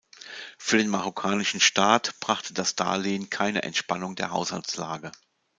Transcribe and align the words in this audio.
Für 0.57 0.79
den 0.79 0.87
marokkanischen 0.87 1.59
Staat 1.59 2.15
brachte 2.21 2.55
das 2.55 2.73
Darlehen 2.75 3.29
keine 3.29 3.61
Entspannung 3.61 4.15
der 4.15 4.31
Haushaltslage. 4.31 5.11